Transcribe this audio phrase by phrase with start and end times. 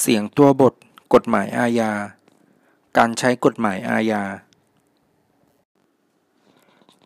[0.00, 0.74] เสียงตัวบท
[1.14, 1.92] กฎหมายอาญา
[2.98, 4.24] การใช้กฎหมายอาญา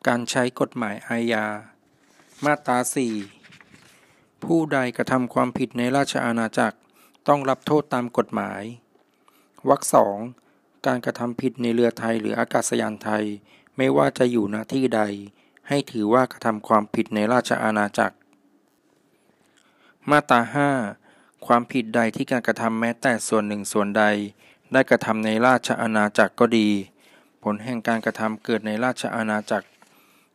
[0.06, 1.44] การใช้กฎหมายอาญา
[2.44, 3.14] มาตราสี่
[4.44, 6.78] ผู้ใดกระทำความผิดในราชอาณาจักร
[7.28, 8.62] ต้องรับโทษตามกฎหมาย
[9.68, 10.18] วรรคสอง
[10.86, 13.24] การกระทำผิดในเรือไทยหรืออากาศยานไทย
[13.76, 15.02] ไม่ว่าจะอยู่ณที่ใด
[15.68, 18.16] ให้ถือว่ากระทำความผิดในราชอาณาจักร
[20.10, 20.70] มาตราห้า
[21.46, 24.04] ความผิดใดที่การกระทำแม้แต่ส่วนหนึ่งส่วนใด
[24.72, 26.68] ได้กระทำในราชอาณาจักรก็ดี
[27.42, 29.66] ผลแห่งการกระทำเกิดในราชอาณาจักร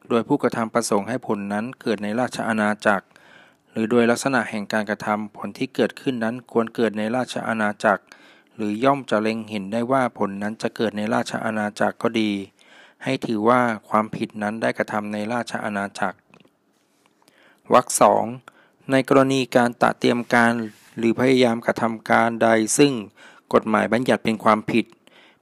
[0.09, 3.05] โดยผู้กระทำประสงค์ให้ผลนั้นเกิดในราชอาณาจักร
[3.71, 8.03] หรือโดยลักษณะแห่งการกระทำผลที่เกิดขึ้นนั้นควรเกิดในราชอาณาจักร
[8.55, 12.31] หรือย่อมจะเล็งเห็นได้ว่าผลนั้นจะเกิดในราชอาณาจักรก็ดี
[13.03, 16.17] ให้ถือว่าความผิดนั้นได้กระทำในราชอาณาจักร
[17.73, 18.23] วรรคสอง
[18.91, 20.53] ในกรณีการตะเตรียมการ
[20.97, 22.93] หรือพยายามกระทำการใดซึ่ง
[23.53, 24.85] กฎหมายบัญญัติเป็นความผิด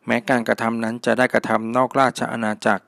[0.05, 2.83] แม้การกระทำนั้นจะได้กระทำนอกราชอาณาจักร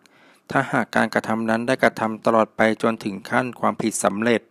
[0.51, 4.41] ถ้าหากการกระทำนั้นได้กระทำตลอดไปจนถึงขั้นความผิดสำเร็จ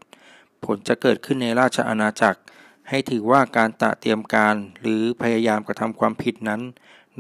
[0.65, 2.41] ผลจะเกิดขึ้นในราชอาณาจักร
[2.89, 6.61] ให้ถือว่าการตะเตรียมการหรือพยายามกระทำความผิดนั้น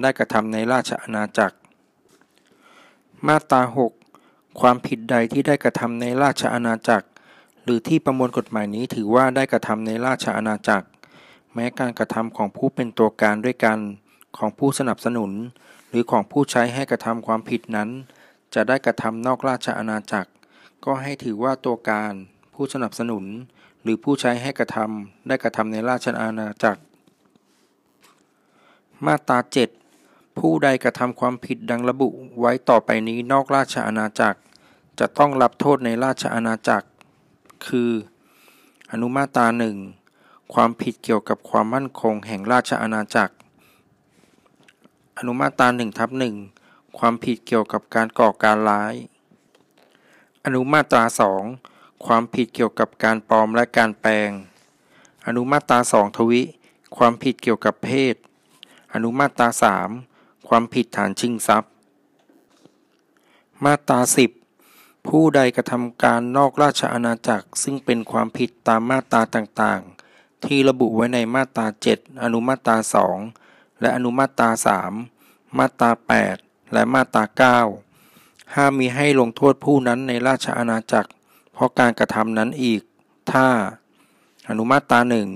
[0.00, 1.56] ได้กระทำในราชอาณาจักร
[3.27, 3.62] มาตรา
[4.12, 7.06] 6 ความผิดใดที่ได้กระทำในราชอาณาจักร
[7.64, 10.86] หรือที่ประมวลกฎหมายนี้ถือว่าได้กระทำในราชอาณาจักร
[11.55, 13.78] แม้การกระทำของผู้เป็นตัวการด้วยกัน
[14.36, 15.30] ของผู้สนับสนุน
[15.88, 17.88] หรือของผู้ใช้ให้กระทำความผิดนั้น
[18.55, 20.30] จะได้กระทำนอกราชอาณาจักร
[20.84, 22.12] ก็ให้ถือว่าตัวการ
[22.55, 23.24] ผู้สนับสนุน
[23.83, 26.80] หรือผู้ใช้ให้กระทำได้กระทำในราชอาณาจักร
[29.06, 29.38] มาตรา
[29.88, 32.08] 7 ผู้ใดกระทำความผิดดังระบุ
[32.40, 34.38] ไว้ต่อไปนี้นอกราชอาณาจักร
[35.00, 36.86] จะต้องรับโทษในราชอาณาจักร
[37.68, 37.91] คือ
[38.92, 39.77] อนุมาตราหนึ่ง
[40.55, 43.34] ความผิดเกี่ยวกับความมั่นคงแห่งราชอาณาจักร
[45.18, 46.36] อนุมาตราหนึ่งทับหนึ่ง
[46.98, 48.94] ความผิดเกี่ยวกับการก่อการร้าย
[50.45, 51.45] อนุมาตราสอง
[52.06, 54.30] ความผิดเกี่ยวกับการปลอมและการแปลง
[55.27, 56.42] อนุมาตราสองทวิ
[56.96, 58.14] ความผิดเกี่ยวกับเพศ
[58.92, 59.90] อนุมาตราสาม
[60.48, 61.70] ความผิดฐานชิงทรัพย์
[63.64, 64.30] มาตราสิบ
[65.07, 72.77] ผู้ใดกระทำการนอกราชอาณาจักร ซึ่งเป็นความผิดตามมาตราต่างๆ ที่ระบุไว้ในมาตรา 7 อนุมาตรา
[73.29, 74.48] 2 และอนุมาตรา
[75.05, 75.91] 3 มาตรา
[76.33, 77.58] 8 และมาตรา
[77.91, 81.11] 9 ห้ามมีให้ลงโทษผู้นั้นในราชอาณาจักร
[81.52, 82.83] เพราะการกระทำนั้นอีก
[83.33, 83.46] ถ้า
[84.48, 85.29] อนุมาตราหนึ่ง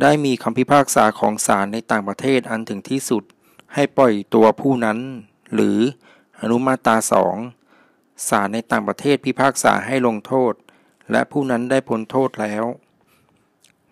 [0.00, 3.22] ได้มีคำพิพากษาของศาลในต่างประเทศอันถึงที่สุด
[3.74, 4.98] ให้ปล่อยตัวผู้นั้น
[5.54, 5.78] หรือ
[6.40, 7.36] อนุมาตราสอง
[8.28, 10.52] ศาลในต่างประเทศพิพากษาให้ลงโทษ
[11.12, 12.64] และผู้นั้นได้พ้นโทษแล้ว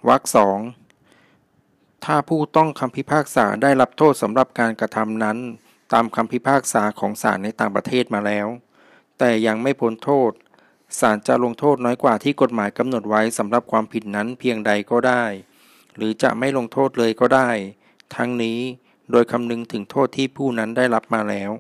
[0.09, 0.59] วรรคสอง
[2.05, 5.39] ถ้าผู้ต้องคำพิพากษาได้รับโทษสำหรับการกระทำนั้น
[5.93, 8.47] ตามคำพิพากษาของศาลในต่างประเทศมาแล้ว
[9.19, 10.33] แต่ยังไม่พ้นโทษ
[11.01, 15.25] ศาลจะลงโทษน้อยกว่าที่กฎหมายกำหนดไว้สำหรับความผิดนั้นเพียงใดก็ได้
[15.97, 17.51] หรือจะไม่ลงโทษเลยก็ได้
[18.17, 18.59] ทั้งนี้
[19.11, 21.51] โดยคำนึงถึงโทษที่ผู้นั้นได้รับมาแล้ว